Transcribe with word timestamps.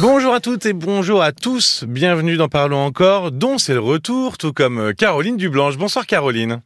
Bonjour 0.00 0.32
à 0.32 0.40
toutes 0.40 0.64
et 0.64 0.72
bonjour 0.72 1.22
à 1.22 1.30
tous. 1.30 1.84
Bienvenue 1.86 2.38
dans 2.38 2.48
Parlons 2.48 2.86
encore, 2.86 3.32
dont 3.32 3.58
c'est 3.58 3.74
le 3.74 3.80
retour, 3.80 4.38
tout 4.38 4.54
comme 4.54 4.78
euh, 4.78 4.92
Caroline 4.94 5.36
Dublanche. 5.36 5.76
Bonsoir 5.76 6.06
Caroline. 6.06 6.62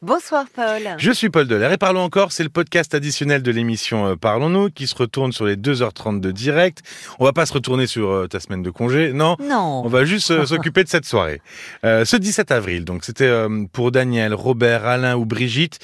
Bonsoir 0.00 0.46
Paul. 0.54 0.96
Je 0.96 1.12
suis 1.12 1.28
Paul 1.28 1.46
Delair 1.46 1.70
et 1.70 1.76
Parlons 1.76 2.00
encore, 2.00 2.32
c'est 2.32 2.44
le 2.44 2.48
podcast 2.48 2.94
additionnel 2.94 3.42
de 3.42 3.50
l'émission 3.50 4.06
euh, 4.06 4.16
Parlons-nous 4.16 4.70
qui 4.70 4.86
se 4.86 4.94
retourne 4.94 5.32
sur 5.32 5.44
les 5.44 5.56
2h30 5.56 6.20
de 6.20 6.30
direct. 6.30 6.82
On 7.18 7.26
va 7.26 7.34
pas 7.34 7.44
se 7.44 7.52
retourner 7.52 7.86
sur 7.86 8.08
euh, 8.08 8.26
ta 8.26 8.40
semaine 8.40 8.62
de 8.62 8.70
congé, 8.70 9.12
non? 9.12 9.36
Non. 9.38 9.82
On 9.84 9.88
va 9.88 10.06
juste 10.06 10.46
s'occuper 10.46 10.82
de 10.82 10.88
cette 10.88 11.04
soirée. 11.04 11.42
ce 11.82 12.16
17 12.16 12.50
avril, 12.52 12.86
donc 12.86 13.04
c'était 13.04 13.30
pour 13.72 13.92
Daniel, 13.92 14.32
Robert, 14.32 14.86
Alain 14.86 15.14
ou 15.14 15.26
Brigitte 15.26 15.78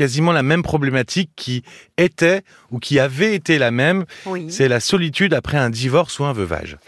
quasiment 0.00 0.32
la 0.32 0.42
même 0.42 0.62
problématique 0.62 1.30
qui 1.36 1.62
était 1.98 2.40
ou 2.70 2.78
qui 2.78 2.98
avait 2.98 3.34
été 3.34 3.58
la 3.58 3.70
même. 3.70 4.06
C'est 4.48 4.66
la 4.66 4.80
solitude 4.80 5.34
après 5.34 5.58
un 5.58 5.68
divorce 5.68 6.18
ou 6.20 6.24
un 6.24 6.32
veuvage. 6.32 6.78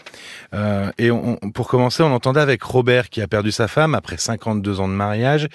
Euh, 0.55 0.91
et 0.97 1.11
pour 1.53 1.67
commencer, 1.67 2.01
on 2.01 2.11
entendait 2.11 2.39
avec 2.39 2.63
Robert 2.63 3.11
qui 3.11 3.21
a 3.21 3.27
perdu 3.27 3.51
sa 3.51 3.67
femme 3.67 3.93
après 3.93 4.17
52 4.17 4.79
ans 4.79 4.87
de 4.87 4.93
mariage. 4.93 5.47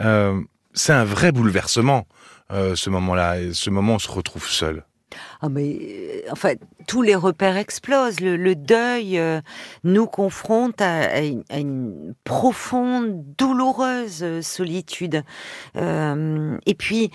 Euh, 0.00 0.38
c'est 0.74 0.92
un 0.92 1.04
vrai 1.04 1.32
bouleversement, 1.32 2.06
euh, 2.52 2.76
ce 2.76 2.90
moment-là. 2.90 3.36
Ce 3.54 3.70
moment, 3.70 3.94
on 3.94 3.98
se 3.98 4.10
retrouve 4.10 4.46
seul. 4.46 4.84
Ah 5.40 5.48
mais 5.48 5.78
euh, 5.80 6.32
en 6.32 6.34
fait, 6.34 6.60
tous 6.86 7.02
les 7.02 7.14
repères 7.14 7.56
explosent. 7.56 8.20
Le, 8.20 8.54
deuil 8.54 9.18
euh, 9.18 9.40
nous 9.84 10.06
confronte 10.06 10.80
à, 10.80 11.20
une, 11.22 12.14
profonde, 12.24 13.24
douloureuse 13.36 14.22
euh, 14.22 14.42
solitude. 14.42 15.22
et 15.76 16.74
puis 16.76 17.10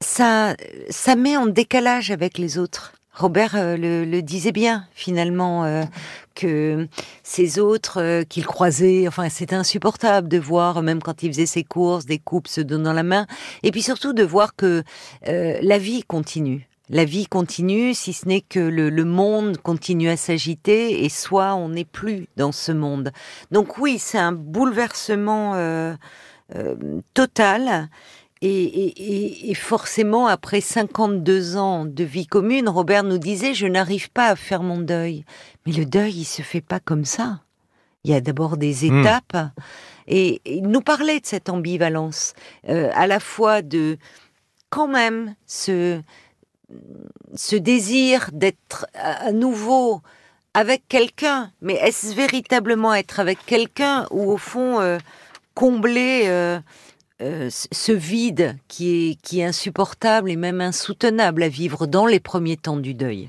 ça, 0.00 0.54
ça 0.90 1.16
met 1.16 1.36
en 1.36 1.46
décalage 1.46 2.10
avec 2.10 2.38
les 2.38 2.58
autres. 2.58 2.92
Robert 3.12 3.54
le, 3.54 4.20
disait 4.22 4.50
bien 4.50 4.88
finalement 4.92 5.86
que 6.34 6.88
ces 7.22 7.60
autres 7.60 8.24
qu'il 8.24 8.44
croisait, 8.44 9.06
enfin 9.06 9.28
c'était 9.28 9.54
insupportable 9.54 10.26
de 10.26 10.38
voir 10.38 10.82
même 10.82 11.00
quand 11.00 11.22
il 11.22 11.32
faisait 11.32 11.46
ses 11.46 11.62
courses 11.62 12.06
des 12.06 12.18
coupes 12.18 12.48
se 12.48 12.60
donnant 12.60 12.92
la 12.92 13.04
main, 13.04 13.26
et 13.62 13.70
puis 13.70 13.82
surtout 13.82 14.14
de 14.14 14.24
voir 14.24 14.56
que 14.56 14.82
la 15.24 15.78
vie 15.78 16.02
continue 16.02 16.68
la 16.90 17.04
vie 17.04 17.26
continue, 17.26 17.94
si 17.94 18.12
ce 18.12 18.28
n'est 18.28 18.42
que 18.42 18.60
le, 18.60 19.04
monde 19.04 19.58
continue 19.58 20.08
à 20.08 20.16
s'agiter 20.16 21.04
et 21.04 21.08
soit 21.08 21.54
on 21.54 21.70
n'est 21.70 21.84
plus 21.84 22.26
dans 22.36 22.52
ce 22.52 22.72
monde. 22.72 23.12
Donc 23.50 23.78
oui, 23.78 23.98
c'est 23.98 24.18
un 24.18 24.32
bouleversement 24.32 25.54
euh, 25.54 25.94
euh, 26.54 26.76
total. 27.14 27.88
Et, 28.46 29.50
et, 29.50 29.54
forcément, 29.54 30.26
après 30.26 30.60
52 30.60 31.56
ans 31.56 31.86
de 31.86 32.04
vie 32.04 32.26
commune, 32.26 32.68
Robert 32.68 33.02
nous 33.02 33.16
disait, 33.16 33.54
je 33.54 33.66
n'arrive 33.66 34.10
pas 34.10 34.28
à 34.28 34.36
faire 34.36 34.62
mon 34.62 34.78
deuil. 34.78 35.24
Mais 35.64 35.72
le 35.72 35.86
deuil, 35.86 36.12
il 36.12 36.24
se 36.24 36.42
fait 36.42 36.60
pas 36.60 36.78
comme 36.78 37.06
ça. 37.06 37.40
Il 38.04 38.10
y 38.10 38.14
a 38.14 38.20
d'abord 38.20 38.58
des 38.58 38.86
hmm. 38.86 39.00
étapes. 39.00 39.50
Et, 40.06 40.42
il 40.44 40.68
nous 40.68 40.82
parlait 40.82 41.20
de 41.20 41.26
cette 41.26 41.48
ambivalence, 41.48 42.34
euh, 42.68 42.90
à 42.94 43.06
la 43.06 43.18
fois 43.18 43.62
de 43.62 43.96
quand 44.68 44.88
même 44.88 45.34
ce, 45.46 46.02
ce 47.34 47.56
désir 47.56 48.30
d'être 48.32 48.86
à 48.94 49.32
nouveau 49.32 50.02
avec 50.54 50.86
quelqu'un, 50.88 51.50
mais 51.60 51.74
est-ce 51.74 52.14
véritablement 52.14 52.94
être 52.94 53.18
avec 53.18 53.38
quelqu'un 53.44 54.06
ou 54.10 54.32
au 54.32 54.36
fond 54.36 54.80
euh, 54.80 54.98
combler 55.54 56.22
euh, 56.26 56.60
euh, 57.20 57.48
ce 57.50 57.90
vide 57.90 58.56
qui 58.68 59.10
est, 59.10 59.20
qui 59.20 59.40
est 59.40 59.44
insupportable 59.44 60.30
et 60.30 60.36
même 60.36 60.60
insoutenable 60.60 61.42
à 61.42 61.48
vivre 61.48 61.86
dans 61.86 62.06
les 62.06 62.20
premiers 62.20 62.56
temps 62.56 62.76
du 62.76 62.94
deuil? 62.94 63.28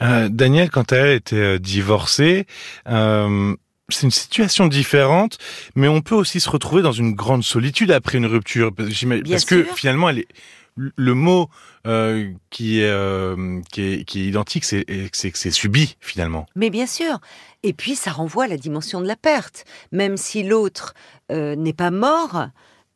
Daniel, 0.00 0.70
quand 0.70 0.92
elle 0.92 1.10
était 1.10 1.58
divorcée, 1.58 2.46
c'est 2.86 4.06
une 4.06 4.10
situation 4.10 4.66
différente, 4.66 5.36
mais 5.76 5.88
on 5.88 6.00
peut 6.00 6.14
aussi 6.14 6.40
se 6.40 6.48
retrouver 6.48 6.80
dans 6.80 6.92
une 6.92 7.12
grande 7.12 7.44
solitude 7.44 7.90
après 7.90 8.16
une 8.16 8.26
rupture, 8.26 8.72
parce 8.74 9.44
que 9.44 9.64
finalement, 9.74 10.08
elle 10.08 10.20
est 10.20 10.28
le 10.76 11.14
mot 11.14 11.48
euh, 11.86 12.32
qui, 12.50 12.80
est, 12.80 12.90
euh, 12.90 13.60
qui, 13.70 13.82
est, 13.82 14.04
qui 14.04 14.22
est 14.22 14.26
identique, 14.26 14.64
c'est 14.64 14.84
que 14.84 15.38
c'est 15.38 15.50
subi 15.50 15.96
finalement. 16.00 16.46
Mais 16.56 16.70
bien 16.70 16.86
sûr. 16.86 17.20
Et 17.62 17.72
puis 17.72 17.94
ça 17.94 18.10
renvoie 18.10 18.44
à 18.44 18.48
la 18.48 18.56
dimension 18.56 19.00
de 19.00 19.06
la 19.06 19.16
perte. 19.16 19.64
Même 19.92 20.16
si 20.16 20.42
l'autre 20.42 20.94
euh, 21.30 21.56
n'est 21.56 21.72
pas 21.72 21.90
mort, 21.90 22.46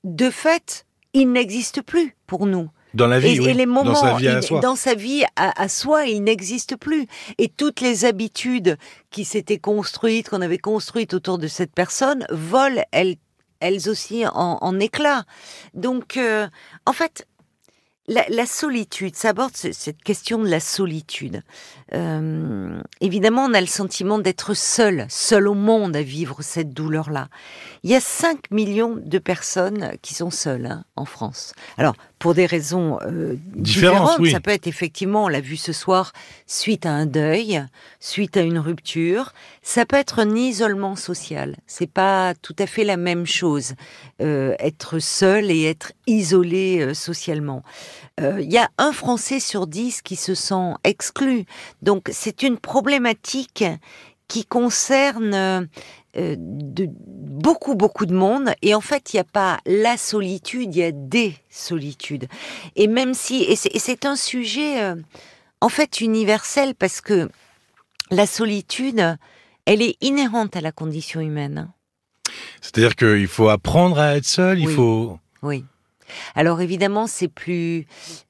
de 0.04 0.30
fait, 0.30 0.86
il 1.12 1.32
n'existe 1.32 1.82
plus 1.82 2.16
pour 2.26 2.46
nous. 2.46 2.70
Dans 2.94 3.08
la 3.08 3.18
vie, 3.18 3.36
et, 3.46 3.52
les 3.52 3.66
moments, 3.66 3.92
dans 3.92 3.94
sa 3.94 4.14
vie 4.14 4.28
à 4.28 4.40
soi, 4.40 4.60
dans 4.60 4.76
sa 4.76 4.94
vie 4.94 5.22
à, 5.36 5.68
soi 5.68 6.06
il 6.06 6.22
n'existe 6.22 6.76
plus. 6.76 7.06
Et 7.36 7.48
toutes 7.48 7.82
les 7.82 8.06
habitudes 8.06 8.78
qui 9.10 9.26
s'étaient 9.26 9.58
construites, 9.58 10.30
qu'on 10.30 10.40
avait 10.40 10.56
construites 10.56 11.12
autour 11.12 11.36
de 11.36 11.46
cette 11.46 11.74
personne, 11.74 12.26
volent 12.30 12.82
elles, 12.92 13.16
elles 13.60 13.90
aussi 13.90 14.24
en, 14.26 14.58
en 14.62 14.80
éclats. 14.80 15.24
Donc, 15.74 16.18
en 16.86 16.92
fait, 16.94 17.26
la, 18.08 18.46
solitude, 18.46 19.16
ça 19.16 19.30
aborde 19.30 19.56
cette 19.56 20.02
question 20.02 20.38
de 20.38 20.48
la 20.48 20.60
solitude. 20.60 21.42
Euh, 21.92 22.80
évidemment, 23.00 23.44
on 23.44 23.54
a 23.54 23.60
le 23.60 23.66
sentiment 23.66 24.18
d'être 24.18 24.54
seul, 24.54 25.06
seul 25.08 25.48
au 25.48 25.54
monde 25.54 25.96
à 25.96 26.02
vivre 26.02 26.42
cette 26.42 26.72
douleur-là. 26.72 27.28
Il 27.82 27.90
y 27.90 27.94
a 27.94 28.00
5 28.00 28.50
millions 28.50 28.96
de 28.96 29.18
personnes 29.18 29.92
qui 30.02 30.14
sont 30.14 30.30
seules 30.30 30.66
hein, 30.66 30.84
en 30.94 31.04
France. 31.04 31.54
Alors, 31.78 31.94
pour 32.18 32.34
des 32.34 32.46
raisons 32.46 32.98
euh, 33.02 33.36
différentes, 33.54 34.26
ça 34.28 34.40
peut 34.40 34.50
être 34.50 34.66
effectivement, 34.66 35.24
on 35.24 35.28
l'a 35.28 35.40
vu 35.40 35.56
ce 35.56 35.72
soir, 35.72 36.12
suite 36.46 36.86
à 36.86 36.90
un 36.90 37.06
deuil, 37.06 37.62
suite 38.00 38.36
à 38.36 38.40
une 38.40 38.58
rupture. 38.58 39.32
Ça 39.62 39.84
peut 39.84 39.96
être 39.96 40.18
un 40.18 40.34
isolement 40.34 40.96
social. 40.96 41.56
C'est 41.66 41.90
pas 41.90 42.34
tout 42.40 42.56
à 42.58 42.66
fait 42.66 42.84
la 42.84 42.96
même 42.96 43.26
chose, 43.26 43.74
euh, 44.22 44.54
être 44.58 44.98
seul 44.98 45.50
et 45.50 45.64
être 45.64 45.92
isolé 46.06 46.94
socialement. 46.94 47.62
Il 48.18 48.50
y 48.50 48.56
a 48.56 48.70
un 48.78 48.92
Français 48.92 49.40
sur 49.40 49.66
dix 49.66 50.00
qui 50.00 50.16
se 50.16 50.34
sent 50.34 50.72
exclu. 50.84 51.44
Donc 51.82 52.08
c'est 52.10 52.42
une 52.42 52.56
problématique 52.56 53.62
qui 54.28 54.44
concerne 54.44 55.34
euh, 55.34 55.60
de, 56.16 56.88
beaucoup, 57.36 57.74
beaucoup 57.74 58.06
de 58.06 58.14
monde. 58.14 58.52
Et 58.62 58.74
en 58.74 58.80
fait, 58.80 59.12
il 59.12 59.16
n'y 59.16 59.20
a 59.20 59.24
pas 59.24 59.58
la 59.66 59.96
solitude, 59.96 60.74
il 60.74 60.78
y 60.78 60.82
a 60.82 60.92
des 60.92 61.34
solitudes. 61.50 62.26
Et 62.74 62.86
même 62.86 63.14
si, 63.14 63.42
et 63.44 63.56
c'est 63.56 64.06
un 64.06 64.16
sujet 64.16 64.82
euh, 64.82 64.96
en 65.60 65.68
fait 65.68 66.00
universel 66.00 66.74
parce 66.74 67.00
que 67.00 67.28
la 68.10 68.26
solitude, 68.26 69.16
elle 69.64 69.82
est 69.82 69.96
inhérente 70.00 70.56
à 70.56 70.60
la 70.60 70.72
condition 70.72 71.20
humaine. 71.20 71.70
C'est-à-dire 72.60 72.96
qu'il 72.96 73.28
faut 73.28 73.48
apprendre 73.48 73.98
à 73.98 74.16
être 74.16 74.26
seul, 74.26 74.58
il 74.58 74.68
faut. 74.68 75.18
Oui. 75.42 75.64
Alors 76.34 76.60
évidemment, 76.60 77.06
c'est 77.06 77.28
plus 77.28 77.86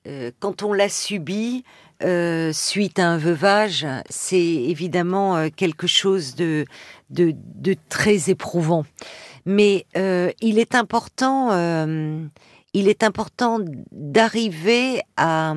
euh, 0.06 0.30
quand 0.40 0.62
on 0.62 0.72
l'a 0.72 0.88
subi, 0.88 1.62
euh, 2.02 2.52
suite 2.52 2.98
à 2.98 3.08
un 3.08 3.16
veuvage, 3.16 3.86
c'est 4.10 4.36
évidemment 4.38 5.36
euh, 5.36 5.48
quelque 5.54 5.86
chose 5.86 6.34
de, 6.34 6.66
très 7.88 8.28
éprouvant. 8.28 8.84
Mais 9.46 9.86
euh, 9.96 10.30
il 10.42 10.58
est 10.58 10.74
important, 10.74 11.52
il 12.74 12.88
est 12.88 13.02
important 13.02 13.60
d'arriver 13.92 15.00
à 15.16 15.54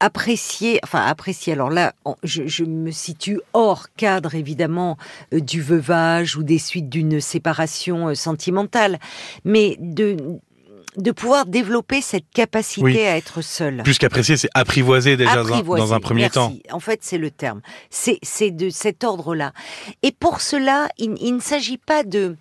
apprécier, 0.00 0.80
enfin 0.82 1.04
apprécier. 1.04 1.52
Alors 1.52 1.70
là, 1.70 1.92
je, 2.24 2.64
me 2.64 2.90
situe 2.90 3.38
hors 3.52 3.92
cadre 3.92 4.34
évidemment 4.34 4.96
du 5.30 5.60
veuvage 5.60 6.36
ou 6.36 6.42
des 6.42 6.58
suites 6.58 6.88
d'une 6.88 7.20
séparation 7.20 8.14
sentimentale, 8.14 8.98
mais 9.44 9.76
de 9.78 10.40
de 10.96 11.10
pouvoir 11.12 11.46
développer 11.46 12.00
cette 12.00 12.28
capacité 12.34 13.06
à 13.06 13.16
être 13.16 13.42
seul. 13.42 13.82
Plus 13.84 13.98
qu'apprécier, 13.98 14.36
c'est 14.36 14.50
apprivoiser 14.54 15.16
déjà 15.16 15.42
dans, 15.42 15.94
un 15.94 16.00
premier 16.00 16.30
temps. 16.30 16.54
En 16.70 16.80
fait, 16.80 17.00
c'est 17.02 17.18
le 17.18 17.30
terme. 17.30 17.60
C'est 17.90 18.50
de 18.50 18.70
cet 18.70 19.04
ordre-là. 19.04 19.52
Et 20.02 20.12
pour 20.12 20.40
cela, 20.40 20.88
il, 20.98 21.34
ne 21.34 21.40
s'agit 21.40 21.78
pas 21.78 22.02
de... 22.02 22.36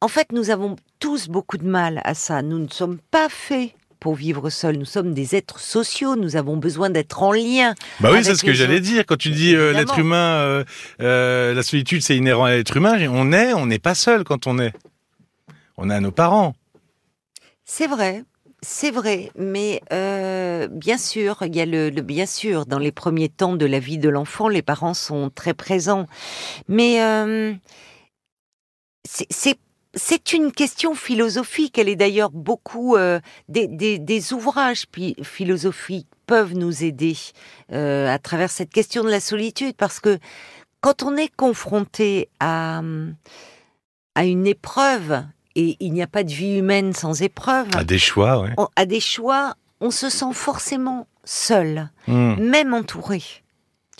En 0.00 0.08
fait, 0.08 0.32
nous 0.32 0.50
avons 0.50 0.76
tous 0.98 1.28
beaucoup 1.28 1.58
de 1.58 1.66
mal 1.66 2.00
à 2.04 2.14
ça. 2.14 2.42
Nous 2.42 2.58
ne 2.58 2.68
sommes 2.68 2.98
pas 3.10 3.28
faits 3.28 3.72
pour 3.98 4.14
vivre 4.14 4.48
seul. 4.48 4.76
Nous 4.76 4.86
sommes 4.86 5.12
des 5.12 5.34
êtres 5.36 5.60
sociaux. 5.60 6.16
Nous 6.16 6.36
avons 6.36 6.56
besoin 6.56 6.88
d'être 6.90 7.22
en 7.22 7.32
lien. 7.32 7.74
Bah 8.00 8.10
oui, 8.12 8.24
c'est 8.24 8.34
ce 8.34 8.44
que 8.44 8.54
j'allais 8.54 8.80
dire. 8.80 9.04
Quand 9.04 9.18
tu 9.18 9.30
dis 9.30 9.54
euh, 9.54 9.72
l'être 9.72 9.98
humain, 9.98 10.16
euh, 10.16 10.64
euh, 11.02 11.52
la 11.54 11.62
solitude, 11.62 12.02
c'est 12.02 12.16
inhérent 12.16 12.44
à 12.44 12.52
l'être 12.52 12.76
humain. 12.76 12.96
On 13.10 13.32
est, 13.32 13.52
on 13.52 13.66
n'est 13.66 13.78
pas 13.78 13.94
seul 13.94 14.24
quand 14.24 14.46
on 14.46 14.58
est. 14.58 14.72
On 15.76 15.90
a 15.90 16.00
nos 16.00 16.12
parents. 16.12 16.54
C'est 17.72 17.86
vrai. 17.86 18.24
C'est 18.62 18.90
vrai, 18.90 19.30
mais 19.36 19.80
euh, 19.92 20.66
bien 20.66 20.98
sûr, 20.98 21.38
il 21.42 21.54
y 21.54 21.60
a 21.60 21.66
le, 21.66 21.90
bien 22.00 22.26
sûr 22.26 22.66
dans 22.66 22.80
les 22.80 22.90
premiers 22.90 23.28
temps 23.28 23.54
de 23.54 23.64
la 23.64 23.78
vie 23.78 23.96
de 23.96 24.08
l'enfant, 24.08 24.48
les 24.48 24.60
parents 24.60 24.92
sont 24.92 25.30
très 25.32 25.54
présents, 25.54 26.06
mais 26.66 27.00
euh, 27.00 27.54
c'est 29.04 30.32
une 30.32 30.50
question 30.50 30.96
philosophique. 30.96 31.78
Elle 31.78 31.88
est 31.88 31.96
d'ailleurs 31.96 32.32
beaucoup 32.32 32.96
euh, 32.96 33.20
des, 33.48 34.32
ouvrages 34.32 34.86
philosophiques 35.22 36.08
peuvent 36.26 36.54
nous 36.54 36.82
aider 36.82 37.16
à 37.70 38.18
travers 38.18 38.50
cette 38.50 38.70
question 38.70 39.04
de 39.04 39.10
la 39.10 39.20
solitude, 39.20 39.76
parce 39.76 40.00
que 40.00 40.18
quand 40.80 41.04
on 41.04 41.16
est 41.16 41.34
confronté 41.34 42.30
à 42.40 42.82
à 44.16 44.24
une 44.24 44.46
épreuve, 44.46 45.22
et 45.56 45.76
il 45.80 45.92
n'y 45.92 46.02
a 46.02 46.06
pas 46.06 46.22
de 46.22 46.30
vie 46.30 46.58
humaine 46.58 46.92
sans 46.92 47.22
épreuve. 47.22 47.68
À 47.74 47.84
des 47.84 47.98
choix, 47.98 48.40
ouais. 48.40 48.54
à 48.76 48.86
des 48.86 49.00
choix, 49.00 49.54
on 49.80 49.90
se 49.90 50.08
sent 50.08 50.32
forcément 50.32 51.06
seul, 51.24 51.90
hmm. 52.06 52.34
même 52.36 52.74
entouré. 52.74 53.22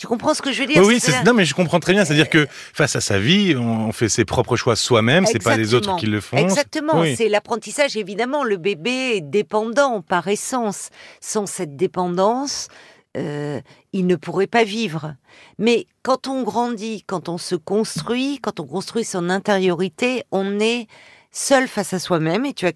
Tu 0.01 0.07
comprends 0.07 0.33
ce 0.33 0.41
que 0.41 0.51
je 0.51 0.61
veux 0.61 0.65
dire? 0.65 0.81
Oui, 0.83 0.99
non, 1.27 1.35
mais 1.35 1.45
je 1.45 1.53
comprends 1.53 1.79
très 1.79 1.93
bien. 1.93 2.03
C'est-à-dire 2.05 2.27
que 2.27 2.47
face 2.49 2.95
à 2.95 3.01
sa 3.01 3.19
vie, 3.19 3.55
on 3.55 3.91
fait 3.91 4.09
ses 4.09 4.25
propres 4.25 4.55
choix 4.55 4.75
soi-même. 4.75 5.27
C'est 5.27 5.43
pas 5.43 5.55
les 5.55 5.75
autres 5.75 5.95
qui 5.97 6.07
le 6.07 6.19
font. 6.19 6.37
Exactement. 6.37 7.03
C'est 7.15 7.29
l'apprentissage. 7.29 7.95
Évidemment, 7.95 8.43
le 8.43 8.57
bébé 8.57 9.17
est 9.17 9.21
dépendant 9.21 10.01
par 10.01 10.27
essence. 10.27 10.89
Sans 11.19 11.45
cette 11.45 11.75
dépendance, 11.75 12.67
euh, 13.15 13.61
il 13.93 14.07
ne 14.07 14.15
pourrait 14.15 14.47
pas 14.47 14.63
vivre. 14.63 15.13
Mais 15.59 15.85
quand 16.01 16.27
on 16.27 16.41
grandit, 16.41 17.03
quand 17.05 17.29
on 17.29 17.37
se 17.37 17.53
construit, 17.53 18.39
quand 18.41 18.59
on 18.59 18.65
construit 18.65 19.03
son 19.03 19.29
intériorité, 19.29 20.23
on 20.31 20.59
est 20.59 20.87
seul 21.31 21.67
face 21.67 21.93
à 21.93 21.99
soi-même, 21.99 22.45
et 22.45 22.53
tu 22.53 22.65
as, 22.65 22.73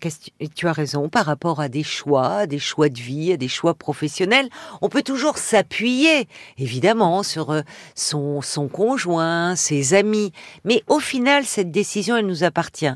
tu 0.56 0.68
as 0.68 0.72
raison, 0.72 1.10
par 1.10 1.26
rapport 1.26 1.60
à 1.60 1.68
des 1.68 1.84
choix, 1.84 2.48
des 2.48 2.60
choix 2.60 2.88
de 2.88 3.00
vie, 3.00 3.34
à 3.34 3.38
des 3.38 3.50
choix 3.50 3.74
professionnels, 3.74 4.50
on 4.82 4.88
peut 4.88 5.04
toujours 5.04 5.38
s'appuyer, 5.38 6.30
évidemment, 6.58 7.22
sur 7.22 7.52
euh, 7.52 7.62
son, 7.96 8.42
son 8.42 8.70
conjoint, 8.70 9.58
ses 9.58 9.94
amis, 9.94 10.32
mais 10.64 10.84
au 10.88 11.00
final, 11.00 11.46
cette 11.46 11.70
décision, 11.70 12.16
elle 12.16 12.28
nous 12.28 12.46
appartient. 12.46 12.94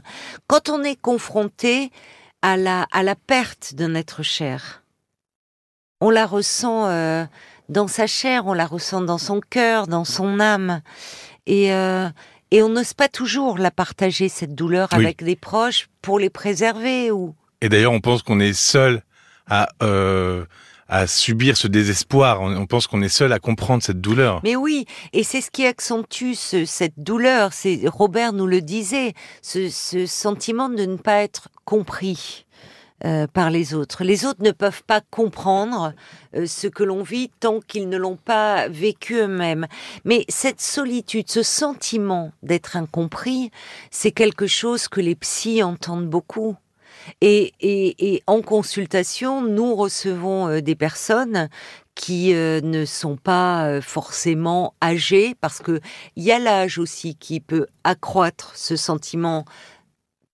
Quand 0.48 0.70
on 0.70 0.82
est 0.82 1.00
confronté 1.00 1.92
à 2.42 2.56
la, 2.56 2.88
à 2.94 3.04
la 3.04 3.16
perte 3.16 3.74
d'un 3.74 3.96
être 3.96 4.24
cher, 4.24 4.84
on 6.00 6.10
la 6.10 6.26
ressent 6.26 6.88
euh, 6.88 7.26
dans 7.68 7.90
sa 7.90 8.08
chair, 8.08 8.48
on 8.48 8.54
la 8.54 8.66
ressent 8.66 9.02
dans 9.02 9.18
son 9.18 9.42
cœur, 9.42 9.88
dans 9.88 10.06
son 10.06 10.40
âme, 10.40 10.82
et... 11.46 11.74
Euh, 11.74 12.08
et 12.52 12.64
on 12.64 12.70
n'ose 12.70 12.94
pas 12.94 13.08
toujours 13.08 13.58
la 13.58 13.72
partager, 13.72 14.30
cette 14.30 14.56
douleur, 14.56 14.94
avec 14.94 15.24
des 15.24 15.36
proches 15.36 15.88
pour 16.02 16.20
les 16.20 16.30
préserver 16.30 17.12
ou. 17.12 17.36
Et 17.62 17.70
d'ailleurs, 17.70 17.92
on 17.92 18.00
pense 18.00 18.24
qu'on 18.24 18.40
est 18.40 18.54
seul 18.54 19.04
à, 19.48 19.70
euh, 19.84 20.46
à 20.88 21.06
subir 21.08 21.58
ce 21.58 21.68
désespoir. 21.68 22.42
On, 22.42 22.66
pense 22.66 22.88
qu'on 22.88 23.02
est 23.02 23.10
seul 23.10 23.32
à 23.34 23.40
comprendre 23.40 23.84
cette 23.84 24.02
douleur. 24.02 24.42
Mais 24.44 24.56
oui, 24.56 24.86
et 25.14 25.24
c'est 25.24 25.42
ce 25.42 25.52
qui 25.52 25.66
accentue 25.66 26.34
cette 26.34 26.94
douleur. 26.98 27.54
C'est 27.54 27.82
Robert 27.86 28.34
nous 28.34 28.48
le 28.48 28.62
disait, 28.62 29.14
ce, 29.42 29.70
ce 29.70 30.06
sentiment 30.06 30.70
de 30.70 30.86
ne 30.86 30.98
pas 30.98 31.22
être 31.22 31.50
compris. 31.66 32.46
Euh, 33.06 33.28
par 33.28 33.50
les 33.50 33.74
autres. 33.74 34.04
Les 34.04 34.26
autres 34.26 34.44
ne 34.44 34.52
peuvent 34.52 34.84
pas 34.84 35.00
comprendre 35.00 35.94
euh, 36.36 36.46
ce 36.46 36.68
que 36.68 36.84
l'on 36.84 37.02
vit 37.02 37.32
tant 37.40 37.62
qu'ils 37.62 37.88
ne 37.88 37.96
l'ont 37.96 38.18
pas 38.18 38.68
vécu 38.68 39.16
eux-mêmes. 39.16 39.68
Mais 40.04 40.26
cette 40.28 40.60
solitude, 40.60 41.30
ce 41.30 41.42
sentiment 41.42 42.34
d'être 42.44 42.76
incompris, 42.76 43.52
c'est 43.90 44.12
quelque 44.12 44.48
chose 44.48 44.90
que 44.90 45.00
les 45.00 45.16
psys 45.16 45.64
entendent 45.64 46.10
beaucoup. 46.10 46.58
Et, 47.22 48.22
en 48.28 48.42
consultation, 48.42 49.44
nous 49.44 49.76
recevons 49.76 50.50
euh, 50.50 50.62
des 50.62 50.76
personnes 50.76 51.48
qui 51.96 52.34
ne 52.34 52.86
sont 52.86 53.18
pas 53.18 53.82
forcément 53.82 54.74
âgées, 54.82 55.36
parce 55.42 55.60
que 55.60 55.82
il 56.16 56.24
y 56.24 56.32
a 56.32 56.40
l'âge 56.40 56.78
aussi 56.78 57.16
qui 57.16 57.42
peut 57.42 57.68
accroître 57.84 58.54
ce 58.56 58.78
sentiment 58.78 59.44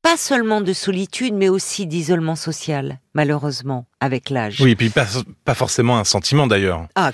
pas 0.06 0.18
seulement 0.18 0.62
de 0.62 0.72
solitude, 0.72 1.34
mais 1.34 1.50
aussi 1.50 1.88
d'isolement 1.88 2.36
social, 2.36 3.00
malheureusement, 3.16 3.88
avec 4.00 4.30
l'âge. 4.30 4.62
Oui, 4.62 4.70
et 4.70 4.76
puis 4.76 4.92
pas, 4.92 5.56
forcément 5.56 5.98
un 5.98 6.04
sentiment 6.04 6.46
d'ailleurs. 6.46 6.86
Ah, 6.94 7.12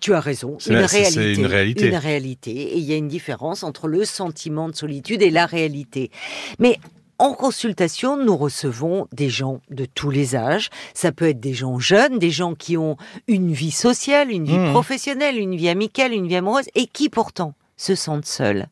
tu 0.00 0.14
as 0.14 0.20
raison. 0.20 0.56
Une 0.68 0.76
réalité, 0.76 1.34
une 1.34 1.46
réalité. 1.46 1.88
Une 1.88 1.96
réalité. 1.96 2.50
Et 2.52 2.78
il 2.78 2.84
y 2.84 2.92
a 2.92 2.96
une 2.96 3.08
différence 3.08 3.64
entre 3.64 3.88
le 3.88 4.04
sentiment 4.04 4.68
de 4.68 4.76
solitude 4.76 5.20
et 5.20 5.30
la 5.30 5.46
réalité. 5.46 6.12
Mais 6.60 6.78
en 7.18 7.32
consultation, 7.32 8.16
nous 8.16 8.36
recevons 8.36 9.08
des 9.10 9.30
gens 9.30 9.60
de 9.70 9.84
tous 9.84 10.10
les 10.10 10.36
âges. 10.36 10.70
Ça 10.94 11.10
peut 11.10 11.28
être 11.30 11.40
des 11.40 11.54
gens 11.54 11.80
jeunes, 11.80 12.20
des 12.20 12.30
gens 12.30 12.54
qui 12.54 12.76
ont 12.76 12.96
une 13.26 13.52
vie 13.52 13.72
sociale, 13.72 14.30
une 14.30 14.44
vie 14.44 14.58
mmh. 14.58 14.70
professionnelle, 14.70 15.38
une 15.38 15.56
vie 15.56 15.70
amicale, 15.70 16.12
une 16.12 16.28
vie 16.28 16.36
amoureuse, 16.36 16.68
et 16.76 16.86
qui 16.86 17.08
pourtant 17.08 17.54
se 17.76 17.96
sentent 17.96 18.26
seuls 18.26 18.68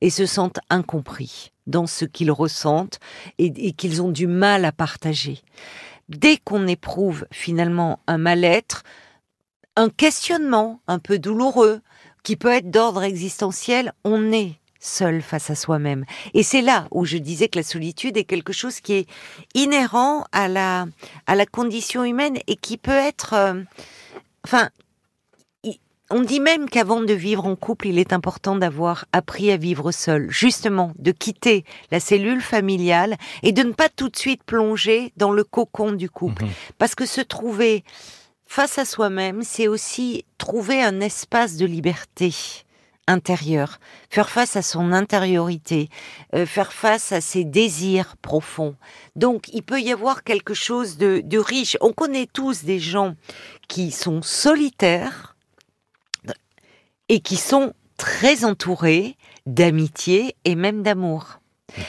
et 0.00 0.10
se 0.10 0.26
sentent 0.26 0.60
incompris 0.70 1.52
dans 1.66 1.86
ce 1.86 2.04
qu'ils 2.04 2.30
ressentent 2.30 3.00
et, 3.38 3.72
qu'ils 3.72 4.02
ont 4.02 4.10
du 4.10 4.26
mal 4.26 4.64
à 4.64 4.72
partager. 4.72 5.40
Dès 6.08 6.36
qu'on 6.36 6.66
éprouve 6.66 7.26
finalement 7.32 8.00
un 8.06 8.18
mal-être, 8.18 8.84
un 9.74 9.88
questionnement 9.88 10.80
un 10.86 10.98
peu 10.98 11.18
douloureux, 11.18 11.80
qui 12.22 12.36
peut 12.36 12.52
être 12.52 12.70
d'ordre 12.70 13.02
existentiel, 13.02 13.92
on 14.04 14.32
est 14.32 14.58
seul 14.80 15.22
face 15.22 15.50
à 15.50 15.54
soi-même. 15.54 16.04
Et 16.34 16.42
c'est 16.42 16.62
là 16.62 16.88
où 16.90 17.04
je 17.04 17.18
disais 17.18 17.48
que 17.48 17.58
la 17.58 17.64
solitude 17.64 18.16
est 18.16 18.24
quelque 18.24 18.52
chose 18.52 18.80
qui 18.80 18.94
est 18.94 19.08
inhérent 19.54 20.24
à 20.32 20.48
la, 20.48 20.86
à 21.26 21.34
la 21.34 21.46
condition 21.46 22.04
humaine 22.04 22.38
et 22.46 22.56
qui 22.56 22.78
peut 22.78 22.90
être, 22.90 23.34
euh, 23.34 23.62
enfin, 24.44 24.70
on 26.10 26.20
dit 26.20 26.40
même 26.40 26.68
qu'avant 26.68 27.00
de 27.00 27.12
vivre 27.12 27.46
en 27.46 27.56
couple, 27.56 27.88
il 27.88 27.98
est 27.98 28.12
important 28.12 28.54
d'avoir 28.56 29.06
appris 29.12 29.50
à 29.50 29.56
vivre 29.56 29.90
seul, 29.90 30.30
justement, 30.30 30.92
de 30.98 31.10
quitter 31.10 31.64
la 31.90 32.00
cellule 32.00 32.40
familiale 32.40 33.16
et 33.42 33.52
de 33.52 33.62
ne 33.62 33.72
pas 33.72 33.88
tout 33.88 34.08
de 34.08 34.16
suite 34.16 34.44
plonger 34.44 35.12
dans 35.16 35.32
le 35.32 35.42
cocon 35.42 35.92
du 35.92 36.08
couple. 36.08 36.44
Mhm. 36.44 36.50
Parce 36.78 36.94
que 36.94 37.06
se 37.06 37.20
trouver 37.20 37.84
face 38.46 38.78
à 38.78 38.84
soi-même, 38.84 39.42
c'est 39.42 39.66
aussi 39.66 40.24
trouver 40.38 40.82
un 40.82 41.00
espace 41.00 41.56
de 41.56 41.66
liberté 41.66 42.32
intérieure, 43.08 43.78
faire 44.10 44.30
face 44.30 44.56
à 44.56 44.62
son 44.62 44.92
intériorité, 44.92 45.88
euh, 46.34 46.44
faire 46.44 46.72
face 46.72 47.12
à 47.12 47.20
ses 47.20 47.44
désirs 47.44 48.16
profonds. 48.16 48.74
Donc, 49.14 49.48
il 49.52 49.62
peut 49.62 49.80
y 49.80 49.92
avoir 49.92 50.24
quelque 50.24 50.54
chose 50.54 50.98
de 50.98 51.38
riche. 51.38 51.76
On 51.80 51.92
connaît 51.92 52.28
tous 52.32 52.64
des 52.64 52.80
gens 52.80 53.14
qui 53.68 53.92
sont 53.92 54.22
solitaires, 54.22 55.35
et 57.08 57.20
qui 57.20 57.36
sont 57.36 57.72
très 57.96 58.44
entourés 58.44 59.16
d'amitié 59.46 60.36
et 60.44 60.54
même 60.54 60.82
d'amour. 60.82 61.40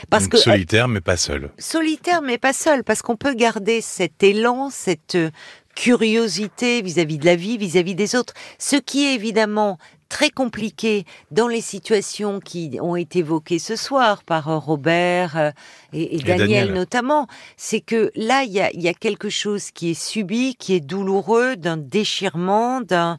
Parce 0.10 0.28
que 0.28 0.38
solitaire 0.38 0.88
mais 0.88 1.02
pas 1.02 1.18
seul. 1.18 1.52
Solitaire 1.58 2.22
mais 2.22 2.38
pas 2.38 2.54
seul 2.54 2.84
parce 2.84 3.02
qu'on 3.02 3.16
peut 3.16 3.34
garder 3.34 3.82
cet 3.82 4.24
élan, 4.24 4.70
cette 4.70 5.16
euh, 5.16 5.30
curiosité 5.76 6.82
vis-à-vis 6.82 7.20
de 7.20 7.26
la 7.26 7.36
vie, 7.36 7.58
vis-à-vis 7.58 7.96
des 7.96 8.16
autres, 8.16 8.34
ce 8.58 8.76
qui 8.76 9.06
est 9.06 9.14
évidemment 9.14 9.78
très 10.08 10.30
compliqué 10.30 11.06
dans 11.32 11.48
les 11.48 11.62
situations 11.62 12.40
qui 12.40 12.78
ont 12.82 12.96
été 12.96 13.20
évoquées 13.20 13.60
ce 13.60 13.76
soir 13.76 14.24
par 14.24 14.50
euh, 14.50 14.58
Robert 14.58 15.38
euh, 15.38 15.52
et, 15.94 16.18
Daniel, 16.20 16.74
notamment, 16.74 17.28
c'est 17.56 17.82
que 17.82 18.12
là, 18.16 18.44
il 18.44 18.52
y 18.52 18.60
a, 18.88 18.94
quelque 18.94 19.30
chose 19.30 19.72
qui 19.72 19.92
est 19.92 20.00
subi, 20.00 20.56
qui 20.56 20.74
est 20.74 20.80
douloureux, 20.80 21.56
d'un 21.56 21.78
déchirement, 21.78 22.82
d'un 22.82 23.18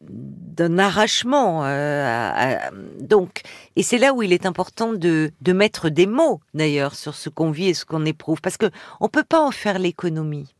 d'un 0.00 0.78
arrachement. 0.78 1.64
Euh, 1.64 2.56
donc, 3.00 3.42
et 3.76 3.82
c'est 3.82 3.98
là 3.98 4.14
où 4.14 4.22
il 4.22 4.32
est 4.32 4.46
important 4.46 4.92
de, 4.92 5.30
de 5.40 5.52
mettre 5.52 5.90
des 5.90 6.06
mots, 6.06 6.40
d'ailleurs, 6.54 6.94
sur 6.94 7.14
ce 7.14 7.28
qu'on 7.28 7.50
vit 7.50 7.68
et 7.68 7.74
ce 7.74 7.84
qu'on 7.84 8.04
éprouve, 8.04 8.40
parce 8.40 8.56
que 8.56 8.70
on 9.00 9.08
peut 9.08 9.24
pas 9.24 9.40
en 9.40 9.50
faire 9.50 9.78
l'économie. 9.78 10.54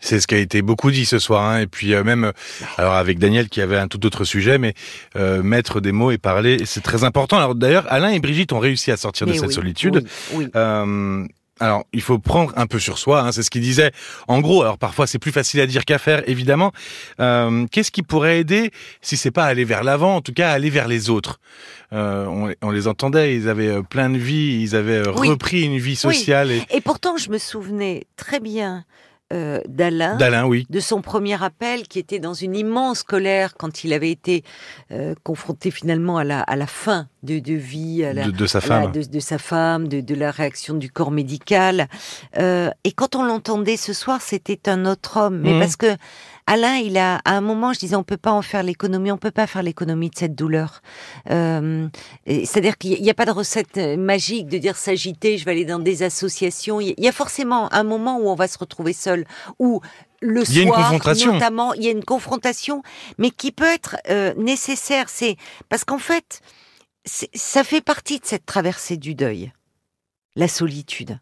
C'est 0.00 0.20
ce 0.20 0.26
qui 0.26 0.34
a 0.34 0.38
été 0.38 0.62
beaucoup 0.62 0.90
dit 0.90 1.06
ce 1.06 1.18
soir, 1.18 1.44
hein. 1.44 1.60
et 1.60 1.66
puis 1.66 1.94
euh, 1.94 2.04
même, 2.04 2.24
euh, 2.24 2.32
alors 2.76 2.94
avec 2.94 3.18
Daniel 3.18 3.48
qui 3.48 3.60
avait 3.60 3.78
un 3.78 3.88
tout 3.88 4.04
autre 4.06 4.24
sujet, 4.24 4.58
mais 4.58 4.74
euh, 5.16 5.42
mettre 5.42 5.80
des 5.80 5.92
mots 5.92 6.10
et 6.10 6.18
parler, 6.18 6.58
c'est 6.64 6.82
très 6.82 7.04
important. 7.04 7.38
Alors 7.38 7.54
d'ailleurs, 7.54 7.86
Alain 7.88 8.10
et 8.10 8.20
Brigitte 8.20 8.52
ont 8.52 8.58
réussi 8.58 8.90
à 8.90 8.96
sortir 8.96 9.26
de 9.26 9.32
cette 9.32 9.52
solitude. 9.52 10.06
alors, 11.60 11.82
il 11.92 12.02
faut 12.02 12.20
prendre 12.20 12.52
un 12.54 12.68
peu 12.68 12.78
sur 12.78 12.98
soi, 12.98 13.20
hein, 13.20 13.32
c'est 13.32 13.42
ce 13.42 13.50
qu'il 13.50 13.62
disait. 13.62 13.90
En 14.28 14.40
gros, 14.40 14.62
alors 14.62 14.78
parfois 14.78 15.08
c'est 15.08 15.18
plus 15.18 15.32
facile 15.32 15.60
à 15.60 15.66
dire 15.66 15.84
qu'à 15.84 15.98
faire, 15.98 16.22
évidemment. 16.28 16.72
Qu'est-ce 17.18 17.90
qui 17.90 18.02
pourrait 18.02 18.38
aider, 18.38 18.70
si 19.02 19.16
c'est 19.16 19.32
pas 19.32 19.44
aller 19.44 19.64
vers 19.64 19.82
l'avant, 19.82 20.16
en 20.16 20.20
tout 20.20 20.32
cas 20.32 20.52
aller 20.52 20.70
vers 20.70 20.86
les 20.86 21.10
autres? 21.10 21.40
On, 21.90 22.70
les 22.70 22.86
entendait, 22.86 23.34
ils 23.34 23.48
avaient 23.48 23.82
plein 23.82 24.10
de 24.10 24.18
vie, 24.18 24.60
ils 24.62 24.76
avaient 24.76 25.02
repris 25.02 25.64
une 25.64 25.78
vie 25.78 25.96
sociale. 25.96 26.50
et 26.70 26.80
pourtant, 26.80 27.16
je 27.16 27.30
me 27.30 27.38
souvenais 27.38 28.06
très 28.16 28.38
bien 28.38 28.84
euh, 29.30 29.60
d'Alain, 29.68 30.46
oui. 30.46 30.66
de 30.70 30.80
son 30.80 31.02
premier 31.02 31.42
appel 31.42 31.86
qui 31.86 31.98
était 31.98 32.18
dans 32.18 32.32
une 32.32 32.56
immense 32.56 33.02
colère 33.02 33.56
quand 33.58 33.84
il 33.84 33.92
avait 33.92 34.10
été 34.10 34.42
euh, 34.90 35.14
confronté 35.22 35.70
finalement 35.70 36.16
à 36.16 36.24
la, 36.24 36.40
à 36.40 36.56
la 36.56 36.66
fin 36.66 37.08
de, 37.22 37.38
de 37.38 37.52
vie 37.52 38.02
de, 38.14 38.46
sa 38.46 38.62
femme, 38.62 38.90
de, 38.90 39.20
sa 39.20 39.36
femme, 39.36 39.86
de, 39.86 40.14
la 40.14 40.30
réaction 40.30 40.74
du 40.74 40.90
corps 40.90 41.10
médical. 41.10 41.88
Euh, 42.38 42.70
et 42.84 42.92
quand 42.92 43.16
on 43.16 43.22
l'entendait 43.22 43.76
ce 43.76 43.92
soir, 43.92 44.22
c'était 44.22 44.68
un 44.68 44.86
autre 44.86 45.18
homme, 45.18 45.40
mais 45.40 45.52
mmh. 45.52 45.60
parce 45.60 45.76
que 45.76 45.96
Alain, 46.50 46.76
il 46.76 46.96
a 46.96 47.20
à 47.26 47.32
un 47.36 47.42
moment, 47.42 47.74
je 47.74 47.78
disais, 47.78 47.94
on 47.94 48.02
peut 48.02 48.16
pas 48.16 48.32
en 48.32 48.40
faire 48.40 48.62
l'économie, 48.62 49.12
on 49.12 49.18
peut 49.18 49.30
pas 49.30 49.46
faire 49.46 49.62
l'économie 49.62 50.08
de 50.08 50.16
cette 50.16 50.34
douleur. 50.34 50.80
Euh, 51.30 51.86
C'est-à-dire 52.26 52.78
qu'il 52.78 53.02
n'y 53.02 53.10
a 53.10 53.14
pas 53.14 53.26
de 53.26 53.32
recette 53.32 53.76
euh, 53.76 53.98
magique 53.98 54.48
de 54.48 54.56
dire 54.56 54.74
s'agiter, 54.74 55.36
je 55.36 55.44
vais 55.44 55.50
aller 55.50 55.66
dans 55.66 55.78
des 55.78 56.02
associations. 56.02 56.80
Il 56.80 56.94
y 56.96 57.06
a 57.06 57.12
forcément 57.12 57.70
un 57.74 57.82
moment 57.82 58.18
où 58.18 58.30
on 58.30 58.34
va 58.34 58.48
se 58.48 58.56
retrouver 58.56 58.94
seul, 58.94 59.26
où 59.58 59.82
le 60.22 60.42
il 60.48 60.56
y 60.56 60.62
a 60.62 60.64
soir, 60.64 60.78
une 60.78 60.98
confrontation. 60.98 61.32
notamment, 61.34 61.74
il 61.74 61.84
y 61.84 61.88
a 61.88 61.90
une 61.90 62.04
confrontation, 62.04 62.82
mais 63.18 63.28
qui 63.30 63.52
peut 63.52 63.70
être 63.70 63.96
euh, 64.08 64.32
nécessaire. 64.38 65.10
C'est 65.10 65.36
parce 65.68 65.84
qu'en 65.84 65.98
fait, 65.98 66.40
ça 67.04 67.62
fait 67.62 67.82
partie 67.82 68.20
de 68.20 68.24
cette 68.24 68.46
traversée 68.46 68.96
du 68.96 69.14
deuil, 69.14 69.52
la 70.34 70.48
solitude. 70.48 71.18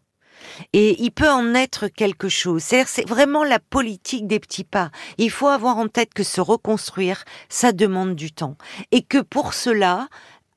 Et 0.73 1.01
il 1.01 1.11
peut 1.11 1.29
en 1.29 1.53
être 1.53 1.87
quelque 1.87 2.29
chose. 2.29 2.61
C'est 2.63 3.07
vraiment 3.07 3.43
la 3.43 3.59
politique 3.59 4.27
des 4.27 4.39
petits 4.39 4.63
pas. 4.63 4.91
Il 5.17 5.31
faut 5.31 5.47
avoir 5.47 5.77
en 5.77 5.87
tête 5.87 6.13
que 6.13 6.23
se 6.23 6.41
reconstruire, 6.41 7.23
ça 7.49 7.71
demande 7.71 8.15
du 8.15 8.31
temps. 8.31 8.57
Et 8.91 9.01
que 9.01 9.19
pour 9.19 9.53
cela, 9.53 10.07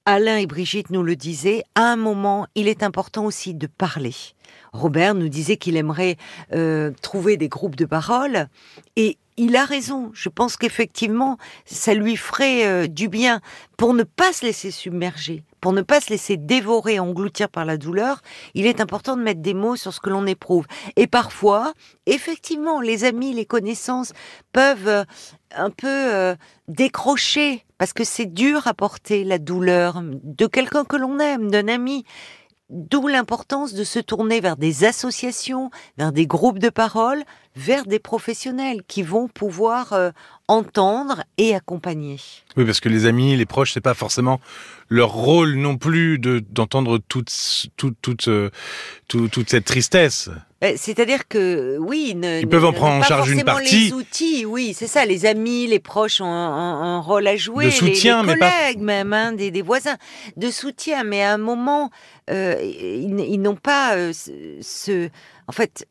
Alain 0.06 0.38
et 0.38 0.46
Brigitte 0.46 0.90
nous 0.90 1.02
le 1.02 1.16
disaient, 1.16 1.62
à 1.74 1.82
un 1.82 1.96
moment, 1.96 2.46
il 2.54 2.68
est 2.68 2.82
important 2.82 3.24
aussi 3.26 3.54
de 3.54 3.66
parler. 3.66 4.14
Robert 4.72 5.14
nous 5.14 5.28
disait 5.28 5.56
qu'il 5.56 5.76
aimerait 5.76 6.16
euh, 6.52 6.90
trouver 7.02 7.36
des 7.36 7.48
groupes 7.48 7.76
de 7.76 7.84
parole 7.84 8.48
et 8.96 9.18
il 9.36 9.56
a 9.56 9.64
raison. 9.64 10.10
Je 10.14 10.28
pense 10.28 10.56
qu'effectivement, 10.56 11.38
ça 11.64 11.94
lui 11.94 12.16
ferait 12.16 12.66
euh, 12.66 12.86
du 12.86 13.08
bien 13.08 13.40
pour 13.76 13.94
ne 13.94 14.02
pas 14.02 14.32
se 14.32 14.44
laisser 14.44 14.70
submerger, 14.70 15.42
pour 15.60 15.72
ne 15.72 15.82
pas 15.82 16.00
se 16.00 16.10
laisser 16.10 16.36
dévorer, 16.36 16.98
engloutir 16.98 17.48
par 17.48 17.64
la 17.64 17.76
douleur. 17.76 18.22
Il 18.54 18.66
est 18.66 18.80
important 18.80 19.16
de 19.16 19.22
mettre 19.22 19.40
des 19.40 19.54
mots 19.54 19.76
sur 19.76 19.92
ce 19.92 20.00
que 20.00 20.10
l'on 20.10 20.26
éprouve. 20.26 20.66
Et 20.96 21.06
parfois, 21.06 21.72
effectivement, 22.06 22.80
les 22.80 23.04
amis, 23.04 23.32
les 23.32 23.46
connaissances 23.46 24.12
peuvent 24.52 24.88
euh, 24.88 25.04
un 25.54 25.70
peu 25.70 25.86
euh, 25.86 26.34
décrocher 26.68 27.64
parce 27.78 27.92
que 27.92 28.04
c'est 28.04 28.26
dur 28.26 28.66
à 28.66 28.74
porter 28.74 29.24
la 29.24 29.38
douleur 29.38 30.02
de 30.04 30.46
quelqu'un 30.46 30.84
que 30.84 30.96
l'on 30.96 31.18
aime, 31.18 31.50
d'un 31.50 31.68
ami. 31.68 32.04
D'où 32.68 33.08
l'importance 33.08 33.74
de 33.74 33.82
se 33.82 33.98
tourner 33.98 34.40
vers 34.40 34.56
des 34.56 34.84
associations, 34.84 35.70
vers 35.98 36.12
des 36.12 36.26
groupes 36.26 36.60
de 36.60 36.68
parole, 36.68 37.24
vers 37.56 37.84
des 37.84 37.98
professionnels 37.98 38.82
qui 38.86 39.02
vont 39.02 39.28
pouvoir 39.28 39.92
euh, 39.92 40.10
entendre 40.48 41.24
et 41.36 41.54
accompagner. 41.54 42.18
Oui, 42.56 42.64
parce 42.64 42.80
que 42.80 42.88
les 42.88 43.06
amis, 43.06 43.36
les 43.36 43.46
proches, 43.46 43.72
c'est 43.72 43.80
pas 43.80 43.94
forcément 43.94 44.40
leur 44.88 45.12
rôle 45.12 45.54
non 45.54 45.76
plus 45.76 46.18
de 46.18 46.42
d'entendre 46.50 46.98
toute 46.98 47.30
toute 47.76 47.96
toute 48.02 48.28
euh, 48.28 48.50
toute, 49.08 49.30
toute 49.30 49.50
cette 49.50 49.64
tristesse. 49.64 50.30
Ben, 50.60 50.76
c'est-à-dire 50.76 51.26
que 51.26 51.78
oui, 51.80 52.14
ne, 52.14 52.40
ils 52.40 52.48
peuvent 52.48 52.64
en 52.66 52.72
prendre 52.72 52.96
en 52.96 53.02
charge 53.02 53.30
une 53.30 53.44
partie. 53.44 53.86
Les 53.86 53.92
outils, 53.94 54.44
oui, 54.44 54.74
c'est 54.76 54.86
ça. 54.86 55.06
Les 55.06 55.24
amis, 55.24 55.66
les 55.66 55.78
proches 55.78 56.20
ont 56.20 56.26
un, 56.26 56.96
un 56.96 57.00
rôle 57.00 57.26
à 57.26 57.36
jouer. 57.36 57.66
De 57.66 57.70
soutien, 57.70 58.22
les, 58.22 58.34
les 58.34 58.38
collègues 58.38 58.78
mais 58.80 59.04
même, 59.04 59.12
hein, 59.12 59.32
des, 59.32 59.50
des, 59.50 59.62
voisins, 59.62 59.96
de 60.36 60.50
soutien. 60.50 61.02
Mais 61.02 61.22
à 61.22 61.32
un 61.32 61.38
moment, 61.38 61.90
euh, 62.30 62.56
ils, 62.62 63.18
ils 63.20 63.40
n'ont 63.40 63.56
pas 63.56 63.96
euh, 63.96 64.12
ce, 64.12 65.08
en 65.48 65.52
fait, 65.52 65.86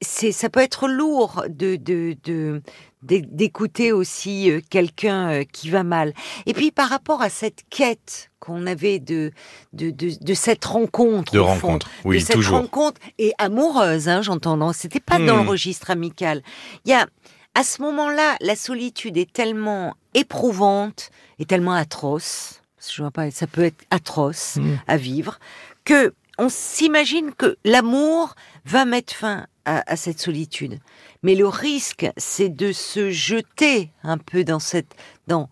c'est 0.00 0.32
ça 0.32 0.48
peut 0.48 0.60
être 0.60 0.88
lourd 0.88 1.44
de 1.48 1.76
de 1.76 2.62
d'écouter 3.02 3.90
aussi 3.90 4.50
euh, 4.50 4.60
quelqu'un 4.70 5.30
euh, 5.30 5.44
qui 5.50 5.70
va 5.70 5.82
mal. 5.82 6.14
Et 6.46 6.54
puis 6.54 6.70
par 6.70 6.88
rapport 6.88 7.20
à 7.20 7.30
cette 7.30 7.62
quête 7.68 8.30
qu'on 8.38 8.66
avait 8.66 9.00
de 9.00 9.32
de, 9.72 9.90
de 9.90 10.12
de, 10.20 10.34
cette 10.34 10.64
rencontre, 10.64 11.32
de 11.32 11.38
rencontre, 11.40 11.88
oui, 12.04 12.18
de 12.18 12.24
cette 12.24 12.36
toujours. 12.36 12.58
rencontre 12.58 13.00
et 13.18 13.32
amoureuse, 13.38 14.08
hein, 14.08 14.22
j'entends. 14.22 14.72
C'était 14.72 15.00
pas 15.00 15.18
hmm. 15.18 15.26
dans 15.26 15.42
le 15.42 15.48
registre 15.48 15.90
amical. 15.90 16.42
Il 16.84 16.90
y 16.90 16.94
a 16.94 17.06
à 17.54 17.64
ce 17.64 17.82
moment-là, 17.82 18.36
la 18.40 18.56
solitude 18.56 19.16
est 19.18 19.30
tellement 19.30 19.94
éprouvante 20.14 21.10
et 21.38 21.44
tellement 21.44 21.72
atroce. 21.72 22.62
Je 22.80 23.02
vois 23.02 23.10
pas, 23.10 23.30
ça 23.30 23.46
peut 23.46 23.64
être 23.64 23.84
atroce 23.90 24.56
hmm. 24.56 24.76
à 24.86 24.96
vivre 24.96 25.38
que 25.84 26.14
on 26.38 26.48
s'imagine 26.48 27.32
que 27.32 27.56
l'amour 27.64 28.34
va 28.64 28.84
mettre 28.84 29.14
fin 29.14 29.46
à, 29.64 29.96
cette 29.96 30.20
solitude. 30.20 30.78
Mais 31.22 31.34
le 31.34 31.46
risque, 31.46 32.08
c'est 32.16 32.48
de 32.48 32.72
se 32.72 33.10
jeter 33.10 33.90
un 34.02 34.18
peu 34.18 34.44
dans 34.44 34.58
cette, 34.58 34.94
dans, 35.28 35.48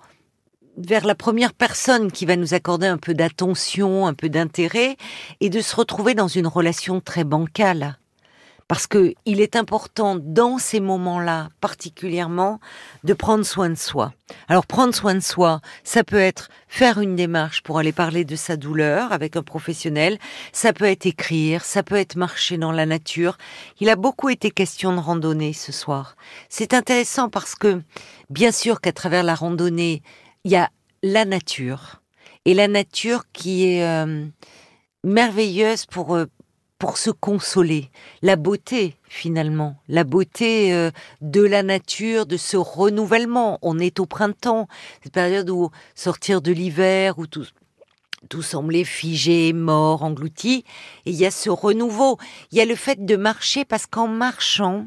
vers 0.76 1.04
la 1.04 1.14
première 1.14 1.52
personne 1.52 2.10
qui 2.10 2.26
va 2.26 2.36
nous 2.36 2.54
accorder 2.54 2.86
un 2.86 2.98
peu 2.98 3.14
d'attention, 3.14 4.06
un 4.06 4.14
peu 4.14 4.28
d'intérêt, 4.28 4.96
et 5.40 5.50
de 5.50 5.60
se 5.60 5.76
retrouver 5.76 6.14
dans 6.14 6.28
une 6.28 6.46
relation 6.46 7.00
très 7.00 7.24
bancale 7.24 7.98
parce 8.70 8.86
que 8.86 9.14
il 9.26 9.40
est 9.40 9.56
important 9.56 10.14
dans 10.14 10.58
ces 10.58 10.78
moments-là 10.78 11.48
particulièrement 11.60 12.60
de 13.02 13.14
prendre 13.14 13.44
soin 13.44 13.68
de 13.68 13.74
soi. 13.74 14.12
Alors 14.46 14.64
prendre 14.64 14.94
soin 14.94 15.16
de 15.16 15.20
soi, 15.20 15.60
ça 15.82 16.04
peut 16.04 16.20
être 16.20 16.50
faire 16.68 17.00
une 17.00 17.16
démarche 17.16 17.64
pour 17.64 17.80
aller 17.80 17.90
parler 17.90 18.24
de 18.24 18.36
sa 18.36 18.56
douleur 18.56 19.10
avec 19.10 19.34
un 19.34 19.42
professionnel, 19.42 20.20
ça 20.52 20.72
peut 20.72 20.84
être 20.84 21.04
écrire, 21.04 21.64
ça 21.64 21.82
peut 21.82 21.96
être 21.96 22.14
marcher 22.14 22.58
dans 22.58 22.70
la 22.70 22.86
nature. 22.86 23.38
Il 23.80 23.88
a 23.88 23.96
beaucoup 23.96 24.28
été 24.28 24.52
question 24.52 24.92
de 24.92 25.00
randonnée 25.00 25.52
ce 25.52 25.72
soir. 25.72 26.14
C'est 26.48 26.72
intéressant 26.72 27.28
parce 27.28 27.56
que 27.56 27.82
bien 28.28 28.52
sûr 28.52 28.80
qu'à 28.80 28.92
travers 28.92 29.24
la 29.24 29.34
randonnée, 29.34 30.00
il 30.44 30.52
y 30.52 30.56
a 30.56 30.70
la 31.02 31.24
nature 31.24 32.02
et 32.44 32.54
la 32.54 32.68
nature 32.68 33.24
qui 33.32 33.66
est 33.66 33.84
euh, 33.84 34.26
merveilleuse 35.02 35.86
pour 35.86 36.14
euh, 36.14 36.26
pour 36.80 36.96
se 36.96 37.10
consoler. 37.10 37.90
La 38.22 38.34
beauté, 38.34 38.96
finalement, 39.06 39.76
la 39.86 40.02
beauté 40.02 40.72
euh, 40.72 40.90
de 41.20 41.42
la 41.42 41.62
nature, 41.62 42.24
de 42.24 42.38
ce 42.38 42.56
renouvellement. 42.56 43.58
On 43.60 43.78
est 43.78 44.00
au 44.00 44.06
printemps, 44.06 44.66
cette 45.04 45.12
période 45.12 45.50
où 45.50 45.70
sortir 45.94 46.40
de 46.40 46.50
l'hiver, 46.50 47.18
où 47.18 47.26
tout, 47.26 47.44
tout 48.30 48.42
semblait 48.42 48.84
figé, 48.84 49.52
mort, 49.52 50.02
englouti. 50.02 50.64
Et 51.04 51.10
il 51.10 51.16
y 51.16 51.26
a 51.26 51.30
ce 51.30 51.50
renouveau. 51.50 52.16
Il 52.50 52.56
y 52.56 52.62
a 52.62 52.64
le 52.64 52.74
fait 52.74 53.04
de 53.04 53.14
marcher 53.14 53.66
parce 53.66 53.86
qu'en 53.86 54.08
marchant, 54.08 54.86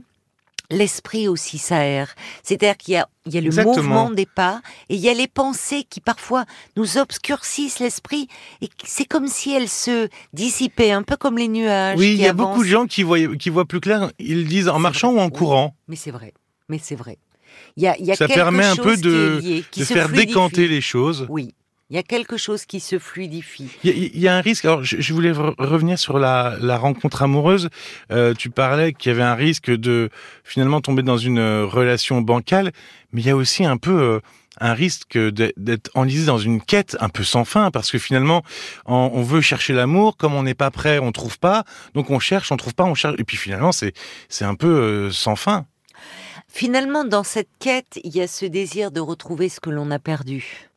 l'esprit 0.72 1.28
aussi 1.28 1.58
s'aère. 1.58 2.16
C'est-à-dire 2.44 2.78
qu'il 2.78 2.94
y 2.96 2.98
a, 2.98 3.08
il 3.26 3.34
y 3.34 3.38
a 3.38 3.42
le 3.42 3.48
Exactement. 3.48 3.76
mouvement 3.76 4.10
des 4.12 4.26
pas 4.26 4.62
et 4.90 4.96
il 4.96 5.00
y 5.02 5.10
a 5.10 5.14
les 5.14 5.28
pensées 5.28 5.86
qui 5.90 6.02
parfois 6.02 6.46
nous 6.78 6.98
obscurcissent 6.98 7.80
l'esprit 7.80 8.28
et 8.62 8.70
c'est 8.86 9.06
comme 9.06 9.28
si 9.28 9.54
elles 9.54 9.70
se 9.70 10.08
dissipaient, 10.34 10.92
un 10.92 11.04
peu 11.04 11.16
comme 11.18 11.38
les 11.38 11.48
nuages. 11.48 11.98
Oui, 12.00 12.14
il 12.14 12.20
y 12.20 12.26
a 12.26 12.30
avancent. 12.32 12.48
beaucoup 12.48 12.64
de 12.64 12.70
gens 12.70 12.86
qui 12.88 13.04
voient, 13.04 13.36
qui 13.38 13.50
voient 13.50 13.66
plus 13.66 13.80
clair. 13.82 14.12
Ils 14.20 14.48
disent 14.48 14.70
en 14.70 14.80
marchant 14.80 15.12
vrai. 15.12 15.22
ou 15.22 15.26
en 15.26 15.30
courant. 15.30 15.76
Mais 15.88 15.96
c'est 15.96 16.12
vrai. 16.12 16.34
Mais 16.70 16.80
c'est 16.82 16.96
vrai. 16.96 17.18
Il 17.78 17.84
y 17.84 17.88
a, 17.88 17.96
il 17.98 18.06
y 18.06 18.12
a 18.12 18.16
Ça 18.16 18.26
quelque 18.28 18.36
permet 18.38 18.66
un 18.66 18.76
chose 18.76 18.86
peu 18.86 18.98
de, 18.98 19.40
lié, 19.42 19.64
de 19.78 19.84
faire 19.86 20.08
fluidifie. 20.08 20.28
décanter 20.28 20.68
les 20.68 20.82
choses. 20.82 21.26
Oui. 21.30 21.54
Il 21.94 21.98
y 21.98 22.00
a 22.00 22.04
quelque 22.04 22.38
chose 22.38 22.66
qui 22.66 22.80
se 22.80 22.98
fluidifie. 22.98 23.70
Il 23.84 24.20
y, 24.20 24.28
a- 24.28 24.36
un 24.36 24.42
risque. 24.42 24.66
Alors, 24.66 24.84
je, 24.84 25.14
voulais 25.14 25.32
re- 25.32 25.54
revenir 25.60 26.00
sur 26.00 26.18
la, 26.18 26.58
la 26.60 26.76
rencontre 26.76 27.22
amoureuse. 27.22 27.70
Euh, 28.12 28.34
tu 28.34 28.50
parlais 28.50 28.94
qu'il 28.94 29.12
y 29.12 29.14
avait 29.14 29.22
un 29.22 29.36
risque 29.36 29.70
de 29.70 30.10
finalement 30.44 30.82
tomber 30.82 31.04
dans 31.04 31.20
une 31.20 31.38
euh, 31.38 31.68
relation 31.68 32.20
bancale, 32.22 32.72
mais 33.12 33.22
il 33.22 33.28
y 33.28 33.30
a 33.30 33.36
aussi 33.36 33.64
un 33.64 33.78
peu 33.78 33.92
euh, 33.92 34.20
un 34.60 34.74
risque 34.74 35.20
d'être- 35.20 35.92
enlisé 35.94 36.26
dans 36.26 36.40
une 36.40 36.64
quête 36.64 36.98
un 37.00 37.10
peu 37.10 37.24
sans 37.24 37.46
fin, 37.46 37.70
parce 37.70 37.92
que 37.92 38.00
finalement, 38.00 38.42
on, 38.88 39.22
veut 39.22 39.42
chercher 39.42 39.74
l'amour, 39.74 40.18
comme 40.18 40.34
on 40.34 40.42
n'est 40.42 40.56
pas 40.56 40.72
prêt, 40.72 40.98
on 40.98 41.12
trouve 41.12 41.38
pas, 41.38 41.64
donc 41.94 42.10
on 42.10 42.18
cherche, 42.18 42.52
on 42.52 42.58
trouve 42.58 42.74
pas, 42.74 42.86
on 42.86 42.96
cherche, 42.96 43.18
et 43.20 43.24
puis 43.24 43.38
finalement, 43.38 43.72
c'est 43.72 43.94
c'est 44.30 44.46
un 44.46 44.56
peu 44.56 45.12
sans 45.12 45.36
fin. 45.36 45.68
Finalement, 46.48 47.04
dans 47.06 47.24
cette 47.24 47.50
quête, 47.60 48.00
il 48.04 48.16
y 48.16 48.22
a 48.22 48.28
ce 48.28 48.48
désir 48.48 48.90
de 48.90 49.00
retrouver 49.00 49.48
ce 49.48 49.60
que 49.60 49.70
l'on 49.70 49.92
a 49.92 50.00
perdu. 50.00 50.70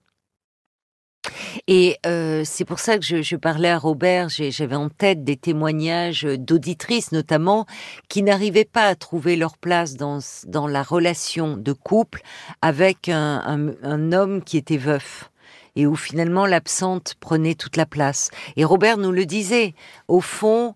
Et 1.69 1.99
euh, 2.07 2.43
c'est 2.45 2.65
pour 2.65 2.79
ça 2.79 2.97
que 2.97 3.05
je, 3.05 3.23
je 3.23 3.35
parlais 3.35 3.71
à 3.71 3.79
Robert, 3.79 4.29
j'avais 4.29 4.77
en 4.77 4.89
tête 4.89 5.25
des 5.25 5.37
témoignages 5.37 6.23
d'auditrices 6.23 7.11
notamment 7.11 7.67
qui 8.09 8.23
n'arrivaient 8.23 8.65
pas 8.65 8.87
à 8.87 8.95
trouver 8.95 9.35
leur 9.35 9.59
place 9.59 9.95
dans, 9.95 10.21
dans 10.47 10.69
la 10.69 10.85
relation 10.85 11.57
de 11.57 11.73
couple 11.73 12.23
avec 12.63 13.09
un, 13.09 13.43
un, 13.45 13.73
un 13.83 14.13
homme 14.13 14.45
qui 14.45 14.57
était 14.57 14.77
veuf 14.77 15.31
et 15.75 15.87
où 15.87 15.97
finalement 15.97 16.47
l'absente 16.47 17.15
prenait 17.21 17.55
toute 17.55 17.77
la 17.77 17.87
place. 17.87 18.31
Et 18.57 18.65
Robert 18.65 18.97
nous 18.97 19.13
le 19.13 19.27
disait, 19.27 19.75
au 20.09 20.21
fond, 20.21 20.75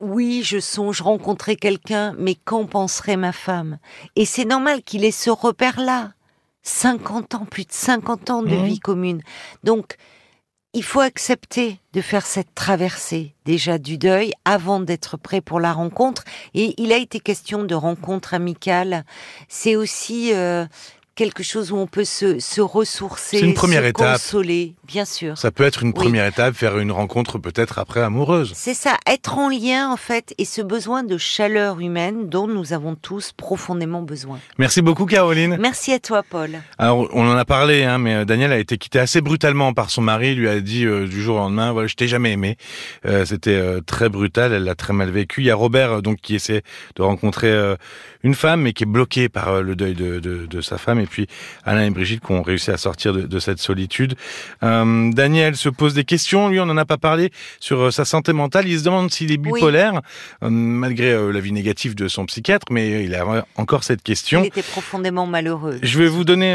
oui, 0.00 0.42
je 0.44 0.58
songe 0.58 1.00
rencontrer 1.00 1.56
quelqu'un, 1.56 2.14
mais 2.18 2.34
qu'en 2.34 2.66
penserait 2.66 3.16
ma 3.16 3.32
femme? 3.32 3.78
Et 4.16 4.26
c'est 4.26 4.44
normal 4.44 4.82
qu'il 4.82 5.04
ait 5.04 5.12
ce 5.12 5.30
repère-là. 5.30 6.12
50 6.62 7.34
ans, 7.34 7.44
plus 7.44 7.64
de 7.64 7.72
50 7.72 8.30
ans 8.30 8.42
de 8.42 8.54
vie 8.54 8.78
commune. 8.78 9.22
Donc, 9.64 9.96
il 10.74 10.82
faut 10.82 11.00
accepter 11.00 11.78
de 11.92 12.00
faire 12.00 12.24
cette 12.24 12.54
traversée 12.54 13.34
déjà 13.44 13.76
du 13.76 13.98
deuil 13.98 14.32
avant 14.46 14.80
d'être 14.80 15.18
prêt 15.18 15.42
pour 15.42 15.60
la 15.60 15.72
rencontre. 15.72 16.24
Et 16.54 16.74
il 16.78 16.92
a 16.92 16.96
été 16.96 17.20
question 17.20 17.64
de 17.64 17.74
rencontre 17.74 18.32
amicale. 18.32 19.04
C'est 19.48 19.76
aussi 19.76 20.32
euh, 20.32 20.64
quelque 21.14 21.42
chose 21.42 21.72
où 21.72 21.76
on 21.76 21.86
peut 21.86 22.04
se, 22.04 22.38
se 22.38 22.60
ressourcer, 22.60 23.38
C'est 23.38 23.44
une 23.46 23.54
première 23.54 23.82
se 23.82 23.88
étape. 23.88 24.12
consoler, 24.14 24.74
bien 24.86 25.04
sûr. 25.04 25.36
Ça 25.36 25.50
peut 25.50 25.64
être 25.64 25.82
une 25.82 25.88
Oui. 25.90 25.94
première 25.94 26.26
étape, 26.26 26.54
faire 26.54 26.78
une 26.78 26.90
rencontre 26.92 27.38
peut-être 27.38 27.78
après 27.78 28.00
amoureuse. 28.00 28.52
C'est 28.54 28.74
ça, 28.74 28.96
être 29.06 29.36
en 29.36 29.48
lien 29.50 29.90
en 29.90 29.96
fait, 29.96 30.34
et 30.38 30.44
ce 30.44 30.62
besoin 30.62 31.02
de 31.02 31.18
chaleur 31.18 31.80
humaine 31.80 32.28
dont 32.28 32.46
nous 32.48 32.72
avons 32.72 32.94
tous 32.94 33.32
profondément 33.32 34.00
besoin. 34.02 34.38
Merci 34.58 34.80
beaucoup 34.80 35.04
Caroline. 35.06 35.58
Merci 35.60 35.92
à 35.92 35.98
toi, 35.98 36.22
Paul. 36.22 36.50
Alors 36.78 37.06
on 37.12 37.26
en 37.28 37.36
a 37.36 37.44
parlé, 37.44 37.84
hein, 37.84 37.98
mais 37.98 38.14
euh, 38.14 38.24
Daniel 38.24 38.52
a 38.52 38.58
été 38.58 38.78
quitté 38.78 38.98
assez 38.98 39.20
brutalement 39.20 39.74
par 39.74 39.90
son 39.90 40.00
mari. 40.02 40.32
Il 40.32 40.38
lui 40.38 40.48
a 40.48 40.60
dit 40.60 40.86
euh, 40.86 41.06
du 41.06 41.22
jour 41.22 41.36
au 41.36 41.40
lendemain, 41.40 41.72
voilà, 41.72 41.88
je 41.88 41.94
t'ai 41.94 42.08
jamais 42.08 42.32
aimé. 42.32 42.56
Euh, 43.04 43.26
C'était 43.26 43.50
euh, 43.50 43.80
très 43.80 44.08
brutal. 44.08 44.52
Elle 44.52 44.64
l'a 44.64 44.74
très 44.74 44.92
mal 44.94 45.10
vécu. 45.10 45.42
Il 45.42 45.46
y 45.46 45.50
a 45.50 45.54
Robert 45.56 46.00
donc 46.00 46.18
qui 46.22 46.34
essaie 46.34 46.62
de 46.96 47.02
rencontrer 47.02 47.52
une 48.22 48.34
femme, 48.34 48.62
mais 48.62 48.72
qui 48.72 48.84
est 48.84 48.86
bloqué 48.86 49.28
par 49.28 49.62
le 49.62 49.76
deuil 49.76 49.94
de, 49.94 50.20
de, 50.20 50.46
de 50.46 50.60
sa 50.60 50.78
femme. 50.78 51.00
Et 51.02 51.06
puis 51.06 51.26
Alain 51.64 51.84
et 51.86 51.90
Brigitte 51.90 52.24
qui 52.24 52.32
ont 52.32 52.42
réussi 52.42 52.70
à 52.70 52.76
sortir 52.76 53.12
de, 53.12 53.22
de 53.22 53.38
cette 53.38 53.58
solitude. 53.58 54.14
Euh, 54.62 55.10
Daniel 55.12 55.56
se 55.56 55.68
pose 55.68 55.94
des 55.94 56.04
questions. 56.04 56.48
Lui, 56.48 56.60
on 56.60 56.66
n'en 56.66 56.76
a 56.76 56.84
pas 56.84 56.98
parlé 56.98 57.30
sur 57.60 57.80
euh, 57.80 57.90
sa 57.90 58.04
santé 58.04 58.32
mentale. 58.32 58.66
Il 58.68 58.78
se 58.78 58.84
demande 58.84 59.10
s'il 59.10 59.30
est 59.32 59.38
Oui. 59.38 59.52
bipolaire, 59.52 60.00
euh, 60.42 60.48
malgré 60.50 61.12
l'avis 61.32 61.52
négatif 61.52 61.94
de 61.94 62.08
son 62.08 62.26
psychiatre. 62.26 62.66
Mais 62.70 63.04
il 63.04 63.14
a 63.14 63.44
encore 63.56 63.84
cette 63.84 64.02
question. 64.02 64.42
Il 64.42 64.46
était 64.46 64.62
profondément 64.62 65.26
malheureux. 65.26 65.78
Je 65.82 65.98
vais 65.98 66.08
vous 66.08 66.24
donner 66.24 66.52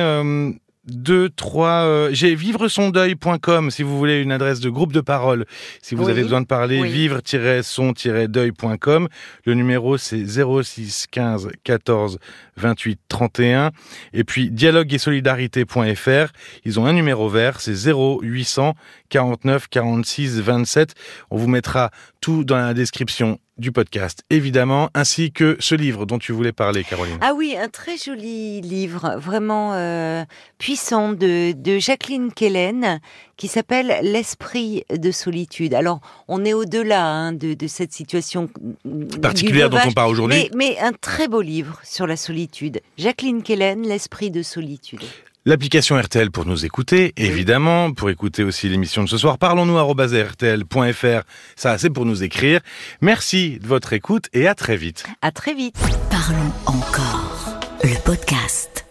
deux, 0.87 1.29
trois. 1.29 1.83
euh, 1.85 2.09
J'ai 2.13 2.35
vivresondeuil.com 2.35 3.71
si 3.71 3.83
vous 3.83 3.97
voulez 3.97 4.21
une 4.21 4.31
adresse 4.31 4.59
de 4.59 4.69
groupe 4.69 4.93
de 4.93 5.01
parole. 5.01 5.45
Si 5.81 5.95
vous 5.95 6.05
Oui. 6.05 6.11
avez 6.11 6.23
besoin 6.23 6.41
de 6.41 6.45
parler, 6.47 6.79
Oui. 6.79 6.89
vivre-son-deuil.com. 6.89 9.07
Le 9.45 9.53
numéro 9.53 9.97
c'est 9.97 10.25
06 10.25 11.07
15 11.11 11.49
14 11.63 12.19
28 12.57 12.99
31. 13.07 13.71
Et 14.13 14.23
puis 14.23 14.49
dialogue 14.49 14.93
et 14.93 14.97
solidarité.fr. 14.97 16.31
Ils 16.65 16.79
ont 16.79 16.85
un 16.85 16.93
numéro 16.93 17.29
vert, 17.29 17.61
c'est 17.61 17.75
0800 17.91 18.73
49 19.09 19.67
46 19.69 20.41
27. 20.41 20.93
On 21.31 21.37
vous 21.37 21.47
mettra 21.47 21.91
tout 22.21 22.43
dans 22.43 22.57
la 22.57 22.73
description 22.73 23.39
du 23.57 23.71
podcast, 23.71 24.23
évidemment, 24.29 24.89
ainsi 24.93 25.31
que 25.31 25.57
ce 25.59 25.75
livre 25.75 26.05
dont 26.05 26.19
tu 26.19 26.31
voulais 26.31 26.51
parler, 26.51 26.83
Caroline. 26.83 27.17
Ah 27.21 27.33
oui, 27.35 27.55
un 27.57 27.69
très 27.69 27.97
joli 27.97 28.61
livre, 28.61 29.15
vraiment 29.17 29.73
euh, 29.73 30.23
puissant 30.57 31.13
de, 31.13 31.53
de 31.53 31.79
Jacqueline 31.79 32.31
Kellen, 32.31 32.99
qui 33.35 33.47
s'appelle 33.47 33.99
L'esprit 34.03 34.83
de 34.95 35.11
solitude. 35.11 35.73
Alors, 35.73 36.01
on 36.27 36.45
est 36.45 36.53
au-delà 36.53 37.05
hein, 37.05 37.33
de, 37.33 37.53
de 37.53 37.67
cette 37.67 37.93
situation 37.93 38.49
Particulière 39.21 39.69
dont 39.69 39.79
on 39.85 39.91
parle 39.91 40.11
aujourd'hui. 40.11 40.49
mais, 40.53 40.73
mais 40.73 40.79
un 40.79 40.93
très 40.93 41.27
beau 41.27 41.41
livre 41.41 41.79
sur 41.83 42.07
la 42.07 42.17
solitude. 42.17 42.81
Jacqueline 42.97 43.43
Kellen, 43.43 43.83
L'esprit 43.87 44.31
de 44.31 44.41
solitude. 44.43 45.01
L'application 45.47 45.97
RTL 45.97 46.29
pour 46.29 46.45
nous 46.45 46.65
écouter, 46.65 47.13
évidemment, 47.15 47.93
pour 47.93 48.09
écouter 48.09 48.43
aussi 48.43 48.67
l'émission 48.67 49.05
de 49.05 49.07
ce 49.07 49.17
soir. 49.17 49.37
Parlons-nous 49.37 49.77
rtl.fr, 49.77 51.21
ça 51.55 51.77
c'est 51.77 51.89
pour 51.89 52.05
nous 52.05 52.21
écrire. 52.21 52.59
Merci 52.99 53.57
de 53.61 53.65
votre 53.65 53.93
écoute 53.93 54.25
et 54.33 54.45
à 54.45 54.55
très 54.55 54.75
vite. 54.75 55.05
À 55.21 55.31
très 55.31 55.53
vite. 55.53 55.77
Parlons 56.09 56.51
encore. 56.65 57.61
Le 57.81 57.95
podcast. 58.03 58.86